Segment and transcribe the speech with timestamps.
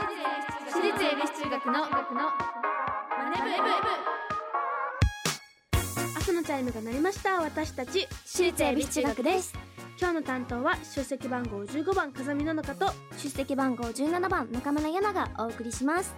[0.00, 3.50] 私立恵比寿中学のマネ
[6.16, 7.40] 朝のチャイムが鳴りました。
[7.40, 9.54] 私たち私立恵比寿中学です。
[10.00, 12.92] 今日の担当は出席番号15番風見ののかと。
[13.16, 16.14] 出席番号17番中村やながお送りします。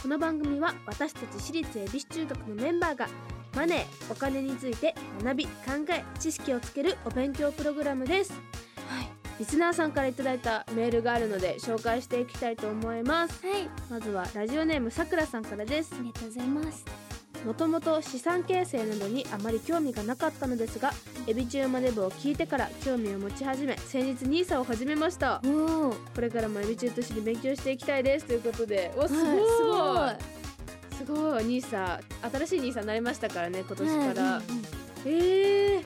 [0.00, 3.08] この番組は私たち私立恵比寿中学のメンバーが
[3.56, 5.52] マネーお金について学び考
[5.90, 8.30] え知識をつけるお勉強プログラムです。
[8.30, 8.55] はい
[9.38, 13.46] リスナーさんからいただいたメールがあるので紹介していきたいと思います。
[13.46, 13.68] はい。
[13.90, 15.94] まずはラジオネームさくらさんからです。
[15.94, 16.84] ありがとうございます
[17.44, 20.92] もともと資産形成などにあまり興味がなかったのですが
[21.28, 25.40] エビチューマネブを聞いてから興味を持ち始め先日 NISA を始めました。
[25.44, 28.92] おおこれからもエビチューとして勉強していきたいですということで。
[28.96, 30.16] おすごい、
[30.96, 31.44] すごい。
[31.44, 32.00] NISA
[32.32, 34.42] 新しい NISA になりましたからね今年から、
[35.04, 35.84] えー、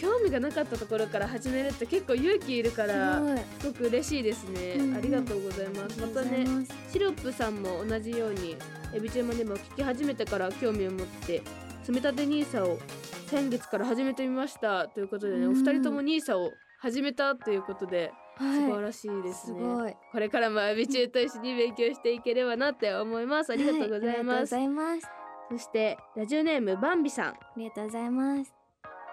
[0.00, 3.20] 興味がなかったところから始めるって結構勇気いるから
[3.58, 4.96] すごく嬉しいですね、うんうん。
[4.96, 6.00] ありがとうございます。
[6.00, 6.46] またね
[6.90, 8.56] シロップさんも同じように
[8.94, 11.42] エビチューマネブを聞き始めてから興味を持って
[11.82, 12.78] 積み立て NISA を
[13.26, 19.94] 先月から始めてみましたということでね、うんお二人とも NISA を始めたということで素晴はらしいですね、すごい。
[20.12, 23.52] これからもエビチューと一緒に勉強していければなって思います。
[23.52, 25.06] ありがとうございます、ざいます。
[25.50, 27.26] そしてラジオネームバンビさん。
[27.28, 28.59] ありがとうございます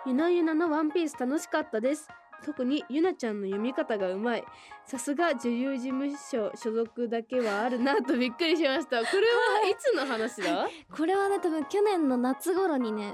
[0.07, 2.07] ゆなゆなのワンピース楽しかったです。
[2.45, 4.43] 特にゆなちゃんの読み方がうまい。
[4.85, 8.99] さすが女優事務所所属だけはあるなとびっくりしました。
[9.01, 10.69] これはいつの話だ？
[10.95, 13.11] これはね多分去年の夏頃にね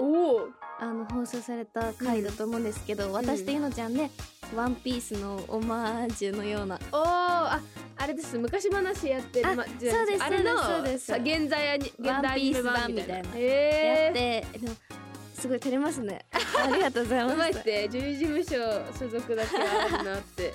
[0.80, 4.12] あの放送された回だと思うんですけど、私とゆのちゃんで
[4.56, 6.78] ワンピースのオマージュのような。
[6.92, 7.60] おおあ
[7.98, 8.38] あれです。
[8.38, 9.50] 昔話やってる。
[9.50, 9.66] あそう
[10.06, 13.16] ですあれの現在アニ現代アニメ版みたいな。
[13.16, 13.40] ワンピース版みたいな。
[13.40, 14.76] やへってでも
[15.34, 16.26] すごい照れま すね。
[16.32, 17.60] ありがとうございます。
[17.60, 20.54] って女優事務所所属だけはあるなって。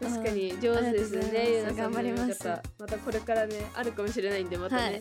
[0.00, 0.60] 確かに。
[0.60, 5.00] 上手ですねゆなさんの方またこれからねあるかもしれないんでまたね、はい。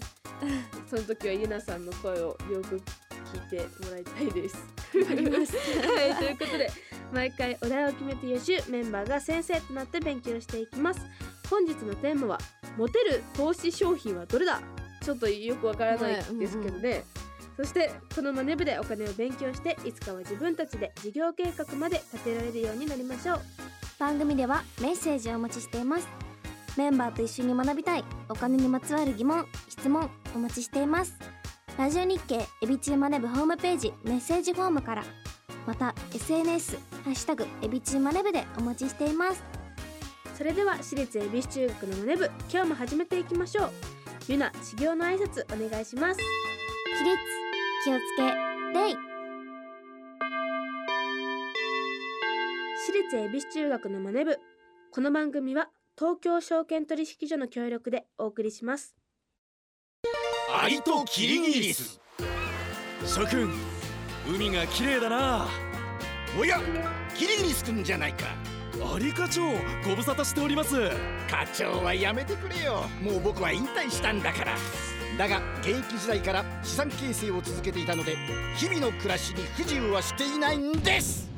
[0.89, 4.55] その時はゆなさんの声をよく聞いてもらいたいです。
[4.95, 6.71] はい、ということで
[7.11, 11.01] 毎回お題を決めて予習メンバーが先生となって勉強していきます。
[11.49, 12.39] 本日のテーマは
[12.77, 14.61] モテる投資商品はどれだ？
[15.03, 17.03] ちょっとよくわからないですけどね、
[17.57, 23.39] そしてこのマネ部でお金を勉強していつかは自分たちで事業計画まで立てられるようになりましょう。
[23.97, 26.07] 番組ではメッセージをお待ちしています。
[26.77, 31.17] メンバーと一緒に学びたいお金にまつわる疑問質問お待ちしています。
[31.77, 35.03] ラジオ日経エビチューマネブホームページメッセージフォームから
[35.65, 39.41] また SNS「ハッシュタグエビチューマネブ」でお待ちしています。
[40.37, 43.69] それでは私立恵比寿中学のマネ部今日も始めていきましょう。
[44.27, 46.19] ゆな修行の挨拶お願いします。
[46.19, 47.44] 起立
[47.85, 48.97] 気をつけ礼
[52.83, 54.39] 私立恵比寿中学のマネ部。
[54.91, 58.95] この番組は東京証券取引所の協力でお送りします。
[60.59, 62.01] アリとキリギリス。
[63.05, 63.53] 諸君
[64.27, 65.47] 海が綺麗だな。
[66.39, 66.59] おや
[67.15, 68.25] キリギリス君じゃないか。
[68.95, 69.43] アリ課長
[69.87, 70.89] ご無沙汰しております。
[71.29, 72.85] 課長はやめてくれよ。
[73.03, 74.55] もう僕は引退したんだから
[75.17, 78.17] だが現役時代から資産形成を続けていたので
[78.57, 81.29] 日々の暮らしに不自由はしていないんです。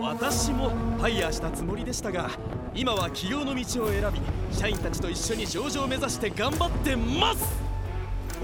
[0.00, 2.30] 私もファイヤーしたつもりでしたが
[2.74, 4.20] 今は起業の道を選び
[4.56, 7.44] 社員たちと一緒に上場を目指して頑張ってます。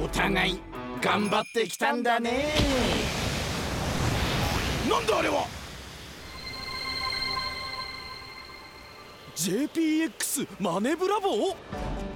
[0.02, 0.60] お互い
[1.00, 2.54] 頑張ってきたんだね。
[4.88, 5.46] なんだあれは
[9.36, 11.56] ？JPX マネブラボ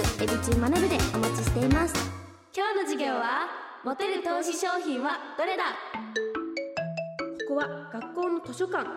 [0.00, 1.94] エビチューマネブ」でお待ちしています。
[2.56, 3.48] 今日の授業は
[3.84, 5.64] モテる投資商品はどれだ？
[7.48, 8.88] ここは学校の図書館。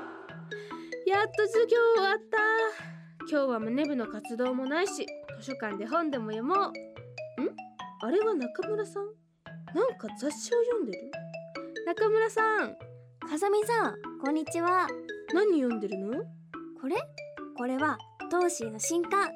[1.06, 2.38] やっと授業終わった。
[3.20, 5.06] 今日はマネ部の活動もないし
[5.40, 6.58] 図書館で本でも読もう。
[6.58, 6.72] ん？
[8.02, 9.06] あれは中村さん？
[9.76, 11.12] なんか雑誌を読んでる？
[11.86, 12.78] 中村さん
[13.28, 14.88] 風見さんこんにちは。
[15.34, 16.24] 何読んでるの？
[16.80, 16.96] これ？
[17.58, 17.98] これは
[18.32, 19.30] トーシーの新刊。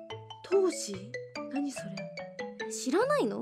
[0.50, 1.12] 投資？
[1.54, 2.72] 何それ？
[2.72, 3.42] 知らないの？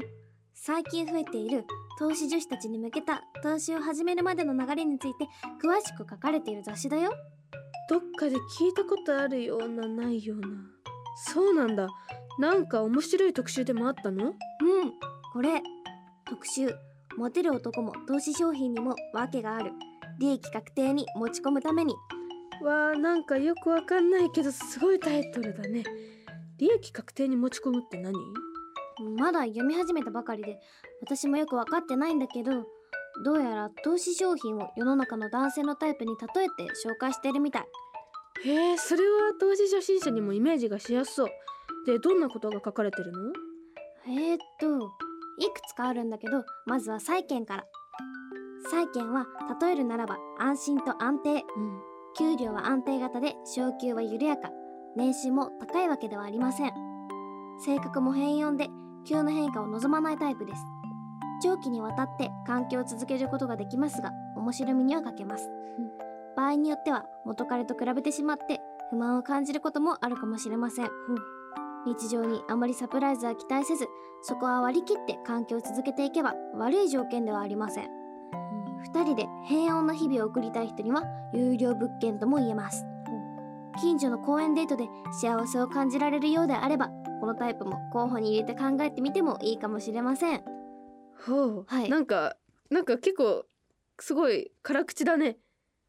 [0.54, 1.66] 最近増えている
[2.00, 5.26] 投資女子たちに向けた投資を始めるまでの流れについて
[5.64, 7.14] 詳しく書かれている雑誌だよ。
[7.90, 10.48] どっかで聞いたことあるようなないような。
[11.18, 11.88] そうなんだ。
[12.40, 14.26] なんか面白い特集でもあったの？
[14.26, 14.34] うん。
[15.34, 15.62] これ。
[16.28, 16.74] 特集。
[17.18, 19.72] モテる男も投資商品にも訳がある。
[20.20, 21.94] 利益確定に持ち込むために。
[22.64, 25.84] わーなんかよくわかんないけどすごいタイトルだね
[26.58, 28.14] 利益確定に持ち込むって何？
[29.18, 30.58] まだ読み始めたばかりで
[31.02, 32.64] 私もよく分かってないんだけど
[33.26, 37.64] どうやら投資商品を世の中の男性のタイプに例えて紹介しているみたい。
[38.46, 41.30] へえそれは投資初心者にもイメージがしやすそう。
[41.86, 43.34] でどんなことが書かれてるの？
[44.08, 44.68] えー、っと
[45.40, 47.66] いくつかあるんだけどまずは債券から。
[48.72, 49.28] 債券は
[49.62, 51.32] 例えるならば安心と安定。
[51.34, 51.42] うん。
[52.18, 54.50] 給料は安定型で昇給は緩やか
[54.96, 56.74] 年収も高いわけではありません。
[57.66, 58.70] 性格も変容で
[59.06, 60.62] 急な変化を望まないタイプです。
[61.44, 65.50] 長期にわたって環境を続けることができますが面白みには欠けます。
[66.38, 70.90] 場合によっては元彼と比べてしまって不満を感じることもあるかもしれません。
[71.86, 73.88] 日常にあまりサプライズは期待せず
[74.24, 77.90] そこは割り切って環境を続けていけば悪い条件ではありません。
[78.94, 81.04] 2人で平穏な日々を送りたい人には
[81.34, 82.86] 有料物件とも言えます
[83.80, 86.90] 近所の公園デートで幸せを感じられるようであれば
[87.20, 90.44] このタイプも候補に入れて考えてみてもいいかもしれません。
[91.26, 91.90] ほう、はい。
[91.90, 92.36] なんか
[92.70, 93.46] なんか結構
[94.00, 95.38] すごい辛口だね。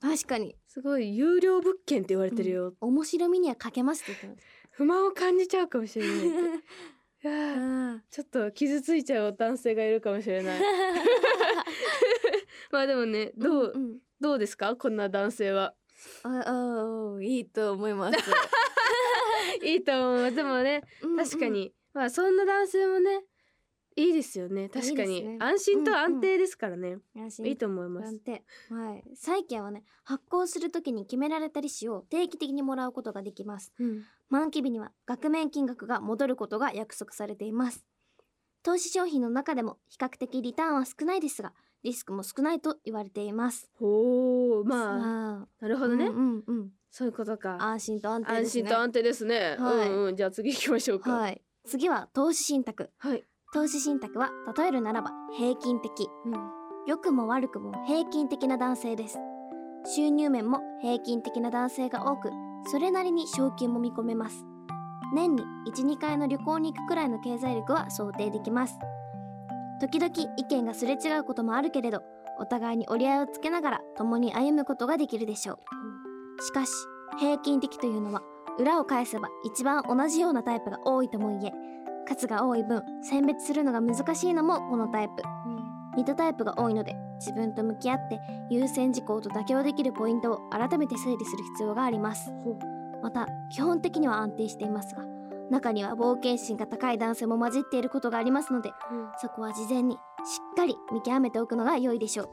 [0.00, 0.56] 確かに。
[0.68, 4.42] すごい有料物件って言われてるよ、面白みには欠けますって言ってます。
[4.72, 10.60] 不満を感じちゃうかもしれない いやちょっと傷ついちゃう男性がいるかもしれない。
[12.70, 13.98] まあでもねどう、んん。
[14.20, 14.76] どうですか？
[14.76, 15.74] こんな男性は
[16.22, 18.18] ああいいと思います。
[19.64, 20.82] いいと思うでもね
[21.16, 23.24] 確かに、まあそんな男性もね
[23.98, 24.68] いいですよね。
[24.68, 25.24] 確かに。
[25.24, 25.38] ね。
[25.40, 27.46] 安心と安定ですからね、安心。
[27.46, 28.08] いいと思います。
[28.08, 28.44] 安定。
[28.68, 29.04] はい。
[29.14, 33.72] 債券はね発行するときに決められた利子を定期的にもらうことができます。
[33.78, 34.04] うん。
[34.28, 37.86] 満期日には額面金額が戻ることが約束されています。
[38.62, 41.54] 投資商品の中でも比較的リターンは少ないですが
[41.86, 43.70] リスクも少ないと言われています。
[43.78, 46.70] ほうまあまなるほどね、うんうんうん。
[46.90, 47.58] そういうことか。
[47.60, 48.42] 安心と安定ですね。
[48.42, 49.88] 安心と安定ですね、はい。
[49.88, 50.16] うんうん。
[50.16, 51.12] じゃあ次行きましょうか。
[51.12, 51.40] はい。
[51.64, 52.90] 次は投資信託。
[52.98, 53.24] はい、
[53.54, 55.92] 投資信託は例えるならば平均的。
[56.24, 56.32] うん。
[56.88, 59.18] 良くも悪くも平均的な男性です。
[59.94, 62.30] 収入面も平均的な男性が多く
[62.66, 64.44] それなりに賞金も見込めます。
[65.14, 68.76] 年に12回の旅行に行くくらいの経済力は想定できます
[69.80, 72.02] 時々意見がすれ違うこともあるけれど
[72.38, 76.42] お互いに折り合いをつけながら共に歩むことができるでしょう。
[76.42, 76.72] しかし
[77.18, 78.22] 平均的というのは
[78.58, 81.52] 裏を返せば一番同じようなタイプが多いとも言え
[82.06, 85.22] 数が多い分選別するのが難しいのもこのタイプ。
[85.96, 88.20] 似たタイプが多いので自分と向き合って
[88.50, 92.30] 優先事項と妥協できるポイントを改めて整理する必要があります。
[93.02, 95.15] また基本的には安定していますが
[95.50, 98.70] 中には冒険心が高い男性も混じっていることがありますので
[99.20, 99.98] そこは事前にし
[100.52, 102.28] っかり見極めておくのが良いでしょう。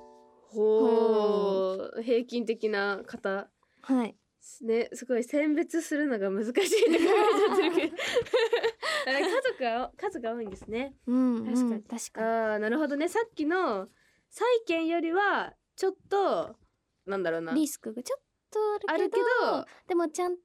[0.53, 2.01] ほう。
[2.01, 3.49] 平均的な方。
[3.81, 4.15] はい。
[4.61, 7.91] ねすごい選別するのが難しい 家
[9.41, 10.95] 族が数が多いんですね。
[11.07, 11.83] うんうん確かに。
[11.83, 12.27] 確かに。
[12.27, 13.07] ああなるほどね。
[13.07, 13.87] さっきの
[14.29, 16.55] 債券よりはちょっと
[17.05, 17.53] なんだろうな。
[17.53, 18.19] リスクがちょっ
[18.51, 19.25] とああるけど
[19.87, 20.43] でもちゃんと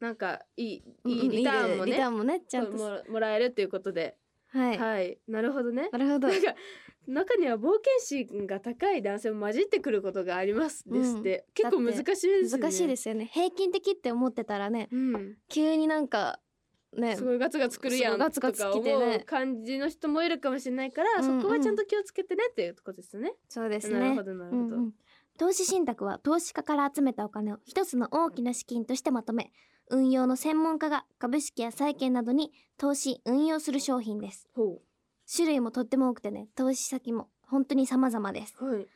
[0.00, 1.92] なんかいいうんいいリターンもね。
[1.92, 2.72] リターンもねちゃんと。
[2.72, 4.16] ももらえるっていうことで。
[4.50, 5.18] はい、はい。
[5.28, 5.88] なるほどね。
[5.92, 6.28] なるほど。
[6.28, 6.54] なんか
[7.06, 11.54] 中には冒険心が高い男性も混じってくることがありますですって、うん。
[11.54, 12.62] 結構難しいですよね。
[12.62, 13.30] 難しいですよね。
[13.32, 15.36] 平均的って思ってたらねうん。
[15.48, 16.40] 急になんか
[16.96, 21.42] ねすごいガツガツくるやんとか思う感じの人もいるかもしれないから、うんうん。
[21.42, 23.34] そこはちゃんと気をつけてねっていうことですね。
[23.48, 23.98] そうですね。
[23.98, 24.62] なるほどなるほど。
[24.76, 24.92] うんうん。
[25.38, 29.52] 投資信託は投資家から集めたお金を一つの大きな資金としてまとめ
[29.90, 34.48] 運用の専門家が株式や債券などに投資運用する商品です。
[34.54, 34.78] ほ
[35.30, 38.54] 種類もとっても多くてね投資先も本当に様々です。
[38.60, 38.86] うはい。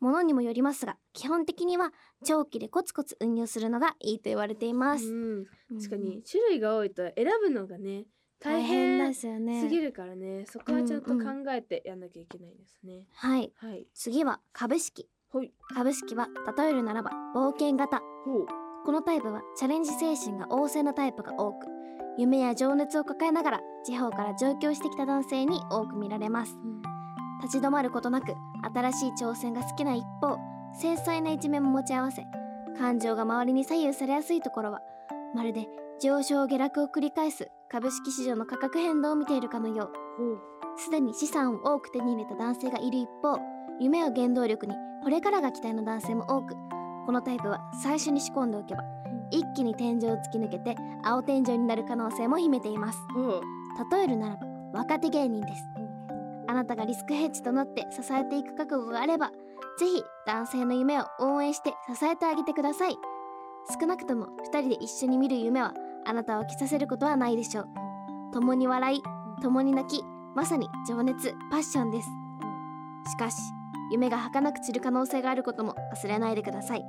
[0.00, 1.92] ものにもよりますが基本的には
[2.24, 5.46] 長期でコツコツ運用するのがいいと言われています、うん、
[5.78, 8.04] 確かうんに種類が多いと選ぶのがね
[8.38, 9.60] 大変ですよね。
[9.60, 10.44] すぎるからね。
[10.46, 13.04] そこはちゃんとうん考えてやんなきゃいけないですね。
[13.14, 13.52] はい。
[13.56, 13.86] はい。
[13.94, 15.08] 次は株式。
[15.30, 15.52] ほい。
[15.74, 18.02] 株式は例えるならば冒険型。
[18.86, 21.66] このタイプはチャレンジ精神が旺盛なタイプが多く
[22.16, 26.56] 夢や情熱を抱えながら地方から上京してきた男性に多く見られます。
[27.42, 28.36] 立ち止まることなく
[28.72, 30.38] 新しい挑戦が好きな一方
[30.72, 32.22] 繊細な一面も持ち合わせ
[32.78, 34.80] 感情が周りに左右されやすいところは
[35.34, 35.66] まるで
[36.00, 39.90] 上昇下落を繰り返す株式市場の価格変動を見ているかのよ
[40.76, 40.80] う。
[40.80, 43.40] すでに資産を多く手に入れた男性がいる一方
[43.80, 46.54] 夢を原動力にこれからが期待の男性も多く
[47.06, 48.82] このタイプは最初に仕込んでおけば
[49.30, 52.98] 一気に天井を突き抜けて青天井になる可能性も秘めています。
[53.92, 54.46] 例えるならば
[54.80, 55.62] 若手芸人です。
[56.48, 59.30] あなたがリスクヘッジとなって支えていく覚悟があれば
[59.78, 62.96] ぜひ男性の夢を応援して支えてあげてください。
[63.80, 67.68] 少なくとも2人で一緒に見る夢はあなたを着させることはないでしょう。
[68.32, 69.02] 共に笑い
[69.42, 72.08] 共に泣きまさに情熱パッションです。
[73.10, 73.36] しかし
[73.90, 76.84] 夢が儚く散る可能性があることも忘れないでください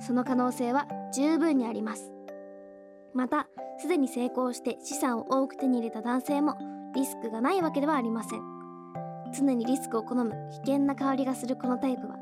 [0.00, 2.10] その可能性は十分にあります。
[3.14, 6.56] またすでに成功して資産を多く手に入れた男性も
[6.94, 8.60] リスクがないわけではありません。
[9.32, 12.16] 常にリスクを好む危険な香りがするこのタイプは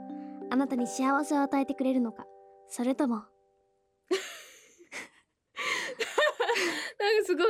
[0.50, 2.24] あなたに幸せを与えてくれるのか
[2.68, 3.26] それともなん
[7.20, 7.46] かすごい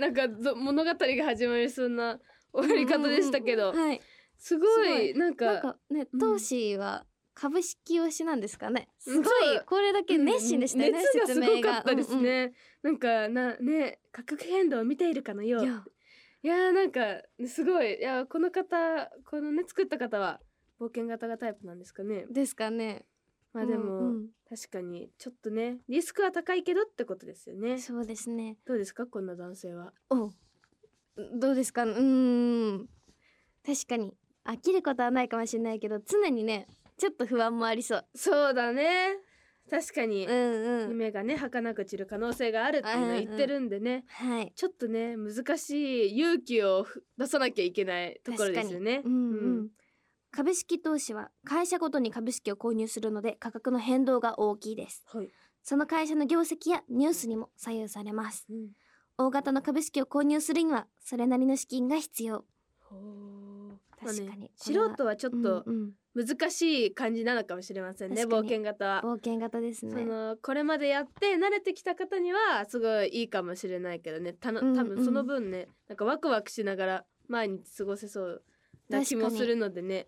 [0.00, 2.18] なんかぞ物語が始まりそうな
[2.52, 4.00] 終わり方でしたけど、はい。
[4.38, 6.18] すごいなんかねうん。
[6.18, 7.04] 投資は
[7.40, 8.88] 株式推しなんですかね。
[8.98, 9.24] すごい。
[9.66, 12.52] これだけ熱心でしたよね、熱がすごかったですね、
[12.82, 15.62] なんかなね価格変動を見ているかのよう。
[15.62, 17.00] うんうんいいやなんか
[17.48, 17.98] すごい。
[17.98, 18.76] いやーこの方
[19.28, 20.40] このね作った方は
[20.80, 22.26] 冒険型がタイプなんですかね。
[22.30, 23.04] ですかね。
[23.52, 24.28] まあでも、うんうん。
[24.48, 27.78] 確かにちょっとねリスクは高いけどってことですよね。
[27.78, 28.56] そうですね。
[28.64, 29.92] どうですかこんな男性は？
[30.10, 30.32] お
[31.34, 31.82] どうですか？
[31.82, 32.88] うーん。
[33.66, 34.14] 確かに
[34.44, 36.68] 飽きることはないかもしれないけど常にね
[36.98, 38.06] ちょっと不安もありそう。
[38.14, 39.16] そうだね。
[39.70, 40.88] 確かに、うんうん。
[40.90, 44.52] 夢がね儚く散る可能性があるっていうのを言ってるんでね、はい。
[44.56, 49.02] ちょっとね難しい勇気をふ出さなきゃいけないところですよね。
[49.04, 49.68] うんうん。
[50.30, 55.04] 株式投資は会社ごとに株式を購入するので価格の変動が大きいです。
[55.06, 55.28] はい。
[55.62, 58.46] その会社の業績やニュースにも左右されます。
[58.50, 58.70] うん。
[59.18, 62.44] 大型の株式を購入するにはそれなりの資金が必要。
[64.00, 64.28] 確かに。
[64.28, 68.48] まあね素人はちょっとうん難しい感じなのかもしれませんね、冒確かに。
[68.48, 69.02] 険型は。
[69.04, 74.32] 冒険型ですそねのこれまでやって慣れてきた方にはすごいいいかもしれないけどね。
[74.32, 78.42] たのうん多分その分ね、なんかワクワクしながら毎日過ごせそう
[78.88, 80.06] な気もするのでね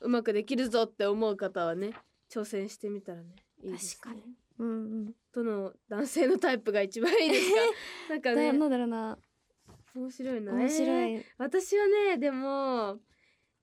[0.00, 1.92] うまくできるぞって思う方はね
[2.32, 4.00] 挑戦してみたらねいいですね。
[4.02, 4.34] 確かに。
[4.58, 4.72] うんう
[5.08, 5.14] ん。
[5.32, 7.56] どの男性のタイプが一番いいですか？
[8.10, 8.46] なんかね。
[8.48, 9.18] だなんだろうな。
[9.96, 10.52] 面白いな。
[10.52, 12.98] 面白えーい私はねでも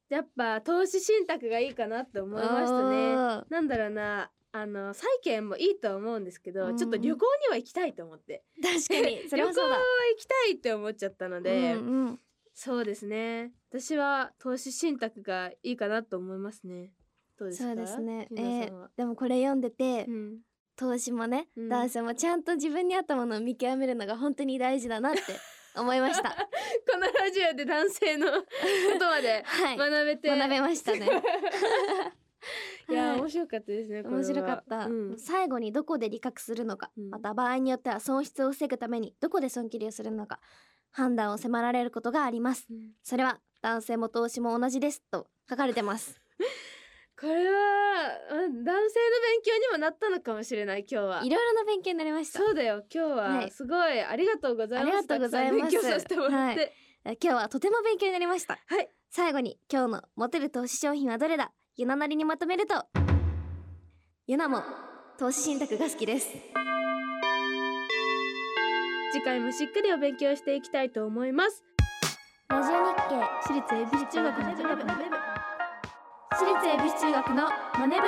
[0.09, 3.15] やっぱ投資信託がいいかなって思いましたね。
[3.49, 6.77] なんだろうなあの債券もいいとは思うんですけど、うん。
[6.77, 8.43] ちょっと旅行には行きたいと思って。
[8.61, 9.17] 確かに。
[9.29, 12.19] 旅行は行きたいって思っちゃったので、うんうん。
[12.53, 13.51] そうですね。
[13.69, 16.91] 私は投資信託がいいかなと思いますね。
[17.37, 17.67] どうですか？
[17.67, 18.27] そうですね。
[18.35, 20.39] えーでもこれ読んでて、うん。
[20.77, 21.69] 投資もね、うん。
[21.69, 25.21] 男性もちゃんと自分に合ったものを見極めるのが本当に大事だなって
[25.77, 26.29] 思いました。
[26.91, 28.43] このラジオで男性のこ
[29.00, 29.77] とまで はい。
[29.77, 31.07] 学べて、学べましたね。
[32.89, 33.19] いや、はい。
[33.19, 35.17] 面白かったですね面白かった、うん。
[35.17, 37.10] 最後にどこで利確するのか、うん。
[37.10, 40.39] また場合によっては損失を防ぐためにどこで損切りをするのか。
[40.91, 42.65] 判断を迫られることがあります。
[42.69, 42.93] うん。
[43.03, 46.22] それは男性も投資も同じですと書かれてます
[47.19, 51.24] これはうん男性の勉強にもなったのかもしれない今日は。
[51.24, 52.38] いろいろな勉強になりました。
[52.38, 53.50] そうだよ今日ははい。
[53.50, 55.71] すごいありがとうございます、ありがとうございます。
[55.71, 56.74] 勉強させてもらって。
[57.05, 58.59] え今日はとても勉強になりました。
[58.67, 58.89] はい。
[59.09, 61.51] 最後に今日のモテる投資商品はどれだ？
[61.75, 62.86] ユナなりにまとめると。
[64.27, 64.62] ユナも
[65.17, 66.29] 投資信託が好きです。
[69.12, 71.63] 次回もしっかりお勉強していきたいと思います。
[72.50, 75.26] ラジオ日経私立恵比寿中学の
[76.38, 78.03] 私立恵比寿中学のマネ部。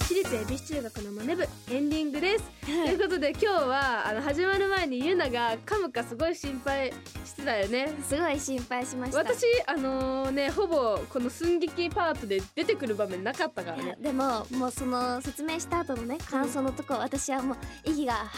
[0.00, 6.92] 私立恵比寿中学のマネ部エンディングです、ということで今日はあの始まる前にゆなが噛むかすごい心配
[7.24, 7.92] してたよね。
[8.02, 9.18] すごい心配しました。
[9.18, 18.28] 私あのねほぼこの寸劇パートで出てくる場面なかったからいやねでももうその説明した後のね感想のとこ私はもう息がは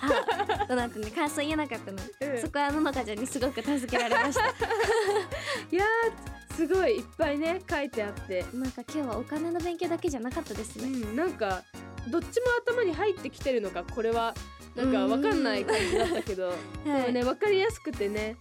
[0.00, 1.98] あはあとなってね 感想言えなかったの、
[2.32, 2.40] うん。
[2.40, 4.46] そこはののかちゃんにすごく助けられました。
[5.70, 8.44] いやーすごいいっぱいね書いてあって。
[8.52, 11.62] なんか今日はお金の勉強だけじゃなかったですね、うんなんか
[12.10, 14.34] どっちも頭に入ってきてるのかこれは。
[14.76, 16.52] なんかわかんない感じだったけど、
[16.84, 18.36] でもねわかりやすくてね、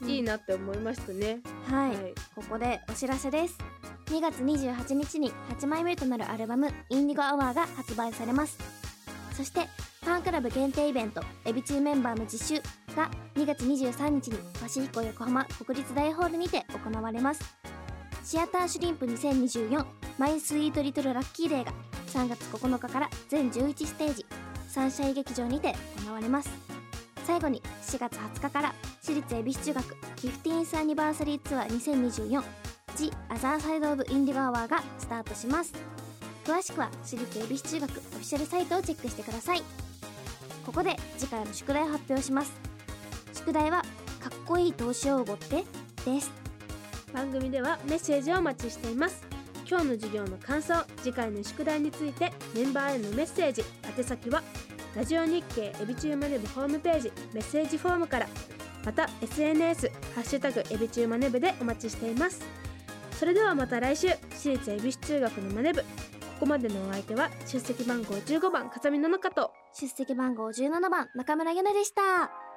[0.00, 2.14] うん、いいなって思いましたね、はい、はい。
[2.34, 3.58] ここでお知らせです。
[4.06, 8.56] 2月28日に8枚目となるアルバム「インディゴアワー」が発売されます。
[9.36, 9.68] そして
[10.02, 12.62] ファンクラブ限定イベント「エビチューメンバーの実習」
[12.94, 17.42] が2月23日にパシフィコ横浜国立大ホールにて行われます。
[18.24, 19.84] シアターシュリンプ2024
[20.18, 21.72] マイスイートリトルラッキーデーが
[22.06, 24.24] 3月9日から全11ステージ
[24.68, 25.74] サンシャイ劇場にて
[26.06, 26.50] 行われます。
[27.24, 32.42] 最後に4月20日から私立恵比寿中学 15th アニバーサリーツアー2024
[32.96, 35.72] The Other Side of Indigo Hour がスタートします。
[36.44, 39.62] 詳しくは私立恵比寿中学オフィシャルサイトをチェックしてください。
[40.64, 42.73] ここで次回の宿題を発表します。
[43.44, 43.82] 宿題は
[44.22, 45.64] かっこいい投資用語って？
[46.06, 46.32] です。
[47.12, 49.22] 番組ではメッセージをお待ちしています。
[49.68, 53.62] 今日の授業の感想次回の宿題についてメンバーへのメッセージ
[53.98, 54.42] 宛先は
[54.96, 58.28] ラジオ日経エビチューマネブホームページメッセージフォームから
[58.82, 62.40] また SNS「ハッシュタグエビチューマネブ」でお待ちしています。
[63.18, 65.82] それではまた来週私立恵比寿中学のマネ部。
[65.82, 65.86] こ
[66.40, 72.43] こまでのお相手は出席番号15番風見の中と出席番号17番中村ゆなでした